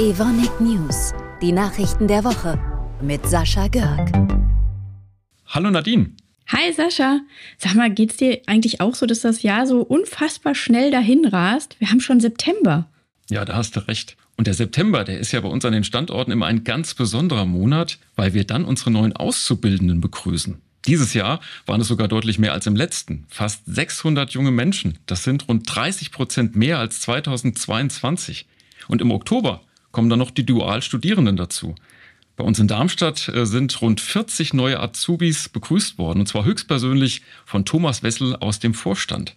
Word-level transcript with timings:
Evonik 0.00 0.60
News, 0.60 1.12
die 1.42 1.52
Nachrichten 1.52 2.08
der 2.08 2.24
Woche 2.24 2.58
mit 3.02 3.26
Sascha 3.26 3.68
Görg. 3.68 4.10
Hallo 5.46 5.70
Nadine. 5.70 6.12
Hi 6.48 6.72
Sascha. 6.72 7.20
Sag 7.58 7.74
mal, 7.74 7.90
geht's 7.90 8.16
dir 8.16 8.40
eigentlich 8.46 8.80
auch 8.80 8.94
so, 8.94 9.04
dass 9.04 9.20
das 9.20 9.42
Jahr 9.42 9.66
so 9.66 9.82
unfassbar 9.82 10.54
schnell 10.54 10.90
dahin 10.90 11.26
rast? 11.26 11.76
Wir 11.80 11.90
haben 11.90 12.00
schon 12.00 12.20
September. 12.20 12.88
Ja, 13.28 13.44
da 13.44 13.56
hast 13.56 13.76
du 13.76 13.86
recht. 13.86 14.16
Und 14.38 14.46
der 14.46 14.54
September, 14.54 15.04
der 15.04 15.20
ist 15.20 15.32
ja 15.32 15.40
bei 15.42 15.48
uns 15.48 15.66
an 15.66 15.74
den 15.74 15.84
Standorten 15.84 16.32
immer 16.32 16.46
ein 16.46 16.64
ganz 16.64 16.94
besonderer 16.94 17.44
Monat, 17.44 17.98
weil 18.16 18.32
wir 18.32 18.44
dann 18.44 18.64
unsere 18.64 18.90
neuen 18.90 19.14
Auszubildenden 19.14 20.00
begrüßen. 20.00 20.62
Dieses 20.86 21.12
Jahr 21.12 21.40
waren 21.66 21.80
es 21.80 21.88
sogar 21.88 22.08
deutlich 22.08 22.38
mehr 22.38 22.52
als 22.52 22.66
im 22.66 22.74
letzten. 22.76 23.26
Fast 23.28 23.62
600 23.66 24.30
junge 24.32 24.50
Menschen. 24.50 24.98
Das 25.06 25.24
sind 25.24 25.48
rund 25.48 25.64
30 25.74 26.10
Prozent 26.10 26.56
mehr 26.56 26.78
als 26.78 27.00
2022. 27.02 28.46
Und 28.88 29.02
im 29.02 29.10
Oktober 29.10 29.60
kommen 29.92 30.08
dann 30.08 30.18
noch 30.18 30.30
die 30.30 30.46
Dualstudierenden 30.46 31.36
dazu. 31.36 31.74
Bei 32.36 32.44
uns 32.44 32.58
in 32.58 32.68
Darmstadt 32.68 33.28
äh, 33.28 33.44
sind 33.44 33.82
rund 33.82 34.00
40 34.00 34.54
neue 34.54 34.80
Azubis 34.80 35.50
begrüßt 35.50 35.98
worden, 35.98 36.20
und 36.20 36.26
zwar 36.26 36.46
höchstpersönlich 36.46 37.20
von 37.44 37.66
Thomas 37.66 38.02
Wessel 38.02 38.34
aus 38.36 38.60
dem 38.60 38.72
Vorstand. 38.72 39.36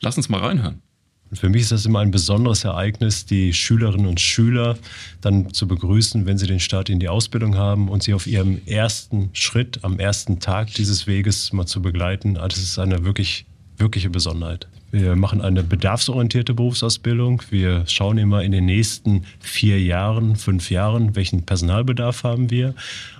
Lass 0.00 0.16
uns 0.16 0.28
mal 0.28 0.40
reinhören. 0.40 0.82
Für 1.32 1.48
mich 1.48 1.62
ist 1.62 1.72
das 1.72 1.84
immer 1.84 2.00
ein 2.00 2.10
besonderes 2.10 2.64
Ereignis, 2.64 3.26
die 3.26 3.52
Schülerinnen 3.52 4.06
und 4.06 4.20
Schüler 4.20 4.78
dann 5.20 5.52
zu 5.52 5.68
begrüßen, 5.68 6.24
wenn 6.24 6.38
sie 6.38 6.46
den 6.46 6.60
Start 6.60 6.88
in 6.88 7.00
die 7.00 7.08
Ausbildung 7.08 7.56
haben 7.56 7.88
und 7.88 8.02
sie 8.02 8.14
auf 8.14 8.26
ihrem 8.26 8.60
ersten 8.66 9.30
Schritt, 9.34 9.80
am 9.82 9.98
ersten 9.98 10.40
Tag 10.40 10.72
dieses 10.74 11.06
Weges 11.06 11.52
mal 11.52 11.66
zu 11.66 11.82
begleiten. 11.82 12.36
Also 12.36 12.56
das 12.56 12.64
ist 12.64 12.78
eine 12.78 13.04
wirklich, 13.04 13.44
wirkliche 13.76 14.08
Besonderheit. 14.08 14.68
Wir 14.90 15.16
machen 15.16 15.42
eine 15.42 15.62
bedarfsorientierte 15.62 16.54
Berufsausbildung. 16.54 17.42
Wir 17.50 17.84
schauen 17.86 18.16
immer 18.16 18.42
in 18.42 18.52
den 18.52 18.64
nächsten 18.64 19.24
vier 19.38 19.82
Jahren, 19.82 20.34
fünf 20.36 20.70
Jahren, 20.70 21.14
welchen 21.14 21.44
Personalbedarf 21.44 22.22
haben 22.22 22.50
wir. 22.50 22.74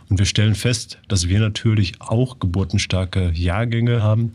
Und 0.08 0.18
wir 0.18 0.26
stellen 0.26 0.54
fest, 0.54 0.98
dass 1.08 1.28
wir 1.28 1.38
natürlich 1.38 2.00
auch 2.00 2.38
geburtenstarke 2.38 3.30
Jahrgänge 3.34 4.02
haben. 4.02 4.32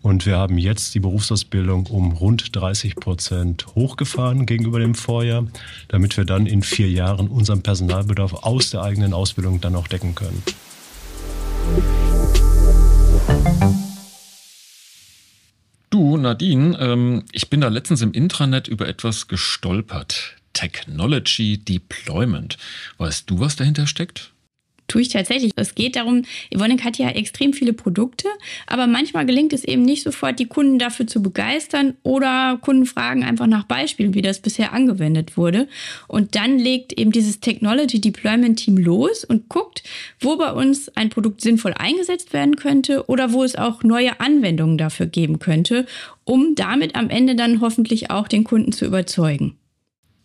Und 0.00 0.26
wir 0.26 0.36
haben 0.36 0.58
jetzt 0.58 0.94
die 0.94 1.00
Berufsausbildung 1.00 1.86
um 1.86 2.12
rund 2.12 2.54
30 2.54 2.94
Prozent 2.94 3.66
hochgefahren 3.74 4.46
gegenüber 4.46 4.78
dem 4.78 4.94
Vorjahr, 4.94 5.46
damit 5.88 6.16
wir 6.16 6.24
dann 6.24 6.46
in 6.46 6.62
vier 6.62 6.88
Jahren 6.88 7.26
unseren 7.26 7.62
Personalbedarf 7.62 8.32
aus 8.44 8.70
der 8.70 8.82
eigenen 8.82 9.12
Ausbildung 9.12 9.60
dann 9.60 9.74
auch 9.74 9.88
decken 9.88 10.14
können. 10.14 10.42
Du, 15.90 16.16
Nadine, 16.16 16.78
ähm, 16.78 17.24
ich 17.32 17.50
bin 17.50 17.60
da 17.60 17.68
letztens 17.68 18.02
im 18.02 18.12
Intranet 18.12 18.68
über 18.68 18.86
etwas 18.86 19.26
gestolpert. 19.26 20.36
Technology 20.52 21.58
Deployment. 21.58 22.56
Weißt 22.98 23.28
du, 23.30 23.40
was 23.40 23.56
dahinter 23.56 23.86
steckt? 23.86 24.32
Tue 24.88 25.02
ich 25.02 25.10
tatsächlich. 25.10 25.52
Es 25.54 25.74
geht 25.74 25.96
darum, 25.96 26.22
Evonik 26.50 26.82
hat 26.82 26.96
ja 26.96 27.10
extrem 27.10 27.52
viele 27.52 27.74
Produkte, 27.74 28.26
aber 28.66 28.86
manchmal 28.86 29.26
gelingt 29.26 29.52
es 29.52 29.62
eben 29.64 29.82
nicht 29.82 30.02
sofort, 30.02 30.38
die 30.38 30.46
Kunden 30.46 30.78
dafür 30.78 31.06
zu 31.06 31.22
begeistern 31.22 31.96
oder 32.02 32.58
Kunden 32.62 32.86
fragen 32.86 33.22
einfach 33.22 33.46
nach 33.46 33.64
Beispielen, 33.64 34.14
wie 34.14 34.22
das 34.22 34.40
bisher 34.40 34.72
angewendet 34.72 35.36
wurde. 35.36 35.68
Und 36.06 36.36
dann 36.36 36.58
legt 36.58 36.94
eben 36.94 37.12
dieses 37.12 37.40
Technology 37.40 38.00
Deployment 38.00 38.58
Team 38.58 38.78
los 38.78 39.24
und 39.24 39.50
guckt, 39.50 39.82
wo 40.20 40.38
bei 40.38 40.52
uns 40.52 40.88
ein 40.96 41.10
Produkt 41.10 41.42
sinnvoll 41.42 41.74
eingesetzt 41.74 42.32
werden 42.32 42.56
könnte 42.56 43.08
oder 43.08 43.34
wo 43.34 43.44
es 43.44 43.56
auch 43.56 43.82
neue 43.82 44.20
Anwendungen 44.20 44.78
dafür 44.78 45.04
geben 45.04 45.38
könnte, 45.38 45.84
um 46.24 46.54
damit 46.54 46.94
am 46.94 47.10
Ende 47.10 47.36
dann 47.36 47.60
hoffentlich 47.60 48.10
auch 48.10 48.26
den 48.26 48.44
Kunden 48.44 48.72
zu 48.72 48.86
überzeugen. 48.86 49.58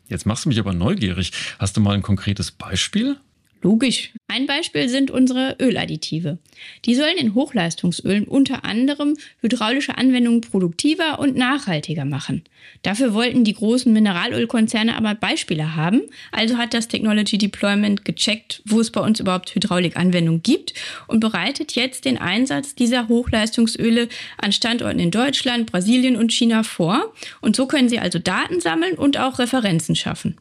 Jetzt 0.07 0.25
machst 0.25 0.45
du 0.45 0.49
mich 0.49 0.59
aber 0.59 0.73
neugierig. 0.73 1.33
Hast 1.59 1.75
du 1.75 1.81
mal 1.81 1.95
ein 1.95 2.01
konkretes 2.01 2.51
Beispiel? 2.51 3.17
Logisch. 3.63 4.11
Ein 4.27 4.45
Beispiel 4.45 4.89
sind 4.89 5.09
unsere 5.09 5.55
Öladditive. 5.61 6.37
Die 6.83 6.95
sollen 6.95 7.15
in 7.17 7.33
Hochleistungsölen 7.33 8.25
unter 8.25 8.65
anderem 8.65 9.15
hydraulische 9.39 9.97
Anwendungen 9.97 10.41
produktiver 10.41 11.17
und 11.19 11.37
nachhaltiger 11.37 12.03
machen. 12.03 12.43
Dafür 12.81 13.13
wollten 13.13 13.45
die 13.45 13.53
großen 13.53 13.93
Mineralölkonzerne 13.93 14.97
aber 14.97 15.15
Beispiele 15.15 15.77
haben. 15.77 16.01
Also 16.33 16.57
hat 16.57 16.73
das 16.73 16.89
Technology 16.89 17.37
Deployment 17.37 18.03
gecheckt, 18.03 18.61
wo 18.65 18.81
es 18.81 18.91
bei 18.91 18.99
uns 18.99 19.21
überhaupt 19.21 19.55
Hydraulikanwendungen 19.55 20.43
gibt 20.43 20.73
und 21.07 21.21
bereitet 21.21 21.73
jetzt 21.73 22.03
den 22.03 22.17
Einsatz 22.17 22.75
dieser 22.75 23.07
Hochleistungsöle 23.07 24.09
an 24.37 24.51
Standorten 24.51 24.99
in 24.99 25.11
Deutschland, 25.11 25.71
Brasilien 25.71 26.17
und 26.17 26.33
China 26.33 26.63
vor. 26.63 27.13
Und 27.39 27.55
so 27.55 27.65
können 27.65 27.87
sie 27.87 27.99
also 27.99 28.19
Daten 28.19 28.59
sammeln 28.59 28.95
und 28.97 29.17
auch 29.17 29.39
Referenzen 29.39 29.95
schaffen. 29.95 30.35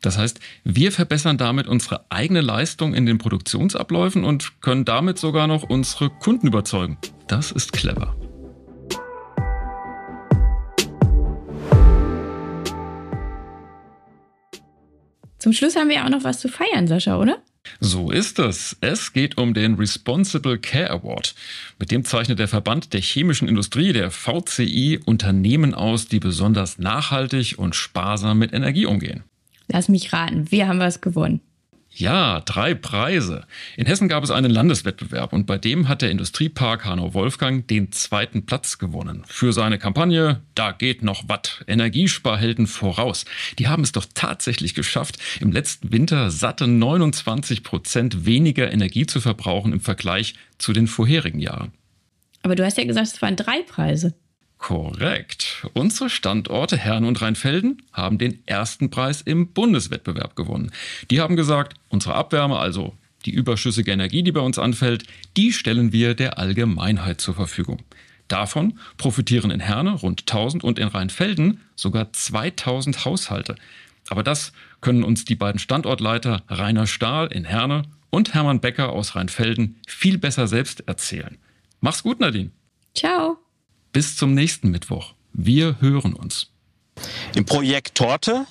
Das 0.00 0.16
heißt, 0.16 0.40
wir 0.64 0.92
verbessern 0.92 1.38
damit 1.38 1.66
unsere 1.66 2.04
eigene 2.10 2.40
Leistung 2.40 2.94
in 2.94 3.06
den 3.06 3.18
Produktionsabläufen 3.18 4.24
und 4.24 4.60
können 4.60 4.84
damit 4.84 5.18
sogar 5.18 5.46
noch 5.46 5.64
unsere 5.64 6.10
Kunden 6.10 6.46
überzeugen. 6.46 6.98
Das 7.28 7.52
ist 7.52 7.72
clever. 7.72 8.16
Zum 15.38 15.54
Schluss 15.54 15.74
haben 15.74 15.88
wir 15.88 15.96
ja 15.96 16.04
auch 16.04 16.10
noch 16.10 16.24
was 16.24 16.38
zu 16.38 16.48
feiern, 16.48 16.86
Sascha, 16.86 17.18
oder? 17.18 17.38
So 17.78 18.10
ist 18.10 18.38
es. 18.38 18.76
Es 18.80 19.12
geht 19.12 19.38
um 19.38 19.54
den 19.54 19.74
Responsible 19.74 20.58
Care 20.58 20.90
Award. 20.90 21.34
Mit 21.78 21.90
dem 21.90 22.04
zeichnet 22.04 22.38
der 22.38 22.48
Verband 22.48 22.92
der 22.92 23.00
chemischen 23.00 23.48
Industrie, 23.48 23.92
der 23.92 24.10
VCI, 24.10 25.00
Unternehmen 25.04 25.74
aus, 25.74 26.06
die 26.06 26.20
besonders 26.20 26.78
nachhaltig 26.78 27.58
und 27.58 27.74
sparsam 27.74 28.38
mit 28.38 28.52
Energie 28.52 28.86
umgehen. 28.86 29.24
Lass 29.72 29.88
mich 29.88 30.12
raten, 30.12 30.50
wir 30.50 30.66
haben 30.66 30.80
was 30.80 31.00
gewonnen. 31.00 31.40
Ja, 31.92 32.40
drei 32.40 32.74
Preise. 32.74 33.46
In 33.76 33.86
Hessen 33.86 34.08
gab 34.08 34.22
es 34.22 34.30
einen 34.30 34.50
Landeswettbewerb 34.50 35.32
und 35.32 35.46
bei 35.46 35.58
dem 35.58 35.88
hat 35.88 36.02
der 36.02 36.10
Industriepark 36.10 36.84
Hanau-Wolfgang 36.84 37.66
den 37.66 37.90
zweiten 37.90 38.46
Platz 38.46 38.78
gewonnen. 38.78 39.24
Für 39.26 39.52
seine 39.52 39.78
Kampagne 39.78 40.40
Da 40.54 40.70
geht 40.70 41.02
noch 41.02 41.28
Watt. 41.28 41.64
Energiesparhelden 41.66 42.68
voraus. 42.68 43.24
Die 43.58 43.66
haben 43.66 43.82
es 43.82 43.90
doch 43.90 44.06
tatsächlich 44.14 44.74
geschafft, 44.74 45.18
im 45.40 45.50
letzten 45.50 45.92
Winter 45.92 46.30
satte 46.30 46.68
29 46.68 47.64
Prozent 47.64 48.24
weniger 48.24 48.72
Energie 48.72 49.06
zu 49.06 49.20
verbrauchen 49.20 49.72
im 49.72 49.80
Vergleich 49.80 50.34
zu 50.58 50.72
den 50.72 50.86
vorherigen 50.86 51.40
Jahren. 51.40 51.72
Aber 52.42 52.54
du 52.54 52.64
hast 52.64 52.78
ja 52.78 52.84
gesagt, 52.84 53.08
es 53.08 53.20
waren 53.20 53.36
drei 53.36 53.62
Preise. 53.62 54.14
Korrekt. 54.60 55.66
Unsere 55.72 56.10
Standorte 56.10 56.76
Herne 56.76 57.08
und 57.08 57.20
Rheinfelden 57.22 57.82
haben 57.94 58.18
den 58.18 58.46
ersten 58.46 58.90
Preis 58.90 59.22
im 59.22 59.52
Bundeswettbewerb 59.52 60.36
gewonnen. 60.36 60.70
Die 61.10 61.20
haben 61.20 61.34
gesagt, 61.34 61.74
unsere 61.88 62.14
Abwärme, 62.14 62.58
also 62.58 62.94
die 63.24 63.30
überschüssige 63.30 63.90
Energie, 63.90 64.22
die 64.22 64.32
bei 64.32 64.40
uns 64.40 64.58
anfällt, 64.58 65.04
die 65.38 65.52
stellen 65.52 65.92
wir 65.92 66.14
der 66.14 66.38
Allgemeinheit 66.38 67.22
zur 67.22 67.34
Verfügung. 67.34 67.82
Davon 68.28 68.78
profitieren 68.98 69.50
in 69.50 69.60
Herne 69.60 69.92
rund 69.92 70.20
1000 70.20 70.62
und 70.62 70.78
in 70.78 70.88
Rheinfelden 70.88 71.62
sogar 71.74 72.12
2000 72.12 73.06
Haushalte. 73.06 73.56
Aber 74.10 74.22
das 74.22 74.52
können 74.82 75.04
uns 75.04 75.24
die 75.24 75.36
beiden 75.36 75.58
Standortleiter 75.58 76.42
Rainer 76.48 76.86
Stahl 76.86 77.28
in 77.28 77.46
Herne 77.46 77.84
und 78.10 78.34
Hermann 78.34 78.60
Becker 78.60 78.90
aus 78.90 79.16
Rheinfelden 79.16 79.80
viel 79.88 80.18
besser 80.18 80.46
selbst 80.46 80.86
erzählen. 80.86 81.38
Mach's 81.80 82.02
gut, 82.02 82.20
Nadine. 82.20 82.50
Ciao. 82.94 83.38
Bis 83.92 84.16
zum 84.16 84.34
nächsten 84.34 84.70
Mittwoch. 84.70 85.14
Wir 85.32 85.80
hören 85.80 86.14
uns. 86.14 86.48
Im 87.34 87.44
Projekt 87.44 87.96
Torte 87.96 88.46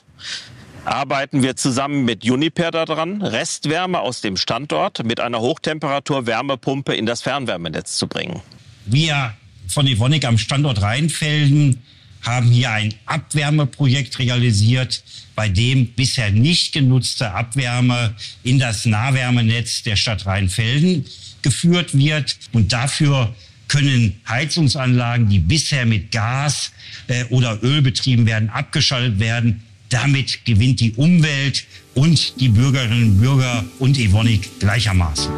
arbeiten 0.84 1.44
wir 1.44 1.56
zusammen 1.56 2.04
mit 2.04 2.30
Uniper 2.30 2.72
daran, 2.72 3.22
Restwärme 3.22 4.00
aus 4.00 4.22
dem 4.22 4.38
Standort 4.38 5.04
mit 5.06 5.20
einer 5.20 5.40
Hochtemperatur-Wärmepumpe 5.40 6.94
in 6.94 7.06
das 7.06 7.22
Fernwärmenetz 7.22 7.98
zu 7.98 8.08
bringen. 8.08 8.42
Wir 8.86 9.34
von 9.68 9.88
Evonik 9.88 10.26
am 10.26 10.38
Standort 10.38 10.82
Rheinfelden 10.82 11.82
haben 12.22 12.48
hier 12.48 12.72
ein 12.72 12.94
Abwärmeprojekt 13.06 14.20
realisiert, 14.20 15.04
bei 15.36 15.48
dem 15.48 15.94
bisher 15.94 16.32
nicht 16.32 16.74
genutzte 16.74 17.32
Abwärme 17.32 18.14
in 18.44 18.60
das 18.60 18.86
Nahwärmenetz 18.86 19.84
der 19.84 19.96
Stadt 19.96 20.26
Rheinfelden 20.26 21.06
geführt 21.42 21.98
wird. 21.98 22.38
Und 22.52 22.74
dafür 22.74 23.34
können 23.70 24.20
Heizungsanlagen, 24.28 25.30
die 25.30 25.40
bisher 25.40 25.86
mit 25.86 26.12
Gas 26.12 26.74
äh, 27.08 27.24
oder 27.30 27.64
Öl 27.64 27.82
betrieben 27.82 28.26
werden, 28.26 28.50
abgeschaltet 28.50 29.20
werden. 29.20 29.64
Damit 29.88 30.46
gewinnt 30.46 30.82
die 30.82 30.92
Umwelt 30.94 31.66
und 31.96 32.40
die 32.40 32.50
Bürgerinnen 32.50 33.14
und 33.14 33.22
Bürger 33.22 33.64
und 33.80 33.98
Evonik 33.98 34.60
gleichermaßen. 34.60 35.32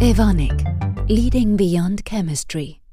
Evonik, 0.00 0.64
Leading 1.08 1.56
Beyond 1.56 2.04
Chemistry. 2.04 2.77